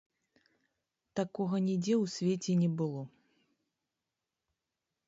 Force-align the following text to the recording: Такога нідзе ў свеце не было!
Такога 1.19 1.57
нідзе 1.67 1.93
ў 2.03 2.15
свеце 2.15 2.53
не 2.63 2.69
было! 2.81 3.01